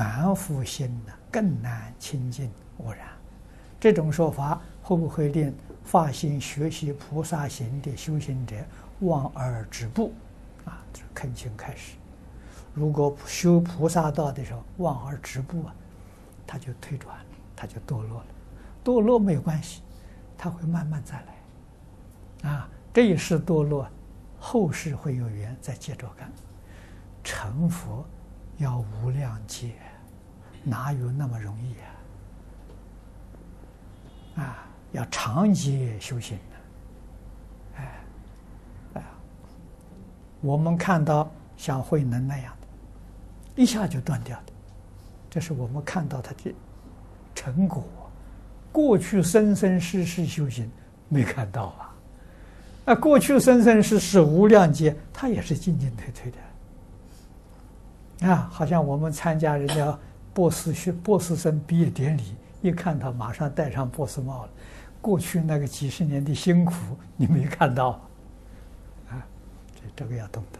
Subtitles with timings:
[0.00, 3.08] 凡夫心呢更难清净污染。
[3.78, 8.56] 这种说法会不会令发心学习菩萨行的修行者
[9.00, 10.14] 望而止步？
[10.64, 11.96] 啊，这恳请开始。
[12.72, 15.74] 如果修菩萨道的时候望而止步啊，
[16.46, 17.18] 他就退转，
[17.54, 18.26] 他就堕落了。
[18.82, 19.82] 堕落没有关系，
[20.38, 21.22] 他会慢慢再
[22.42, 22.50] 来。
[22.50, 23.86] 啊，这一世堕落，
[24.38, 26.32] 后世会有缘再接着干。
[27.22, 28.02] 成佛
[28.56, 29.74] 要无量劫，
[30.62, 31.74] 哪有那么容易
[34.38, 34.42] 啊？
[34.42, 36.42] 啊，要长期修行的。
[37.78, 38.00] 哎，
[38.94, 39.02] 哎，
[40.40, 44.52] 我们看到像慧能那样的，一下就断掉的，
[45.28, 46.54] 这是我们看到他的
[47.34, 47.84] 成果。
[48.72, 50.70] 过去生生世世修行
[51.08, 51.94] 没看到啊，
[52.84, 56.38] 啊，过去生生世世无量劫，他也是进进退退的。
[58.28, 59.98] 啊，好像我们参加人家
[60.32, 62.22] 博士学博士生毕业典礼，
[62.62, 64.50] 一看他马上戴上博士帽了。
[65.00, 66.74] 过去那个几十年的辛苦，
[67.16, 68.00] 你没看到
[69.08, 69.26] 啊？
[69.74, 70.59] 这这个要懂得。